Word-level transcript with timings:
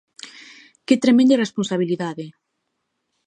¡Que 0.87 0.95
tremenda 1.03 1.33
irresponsabilidade! 1.35 2.25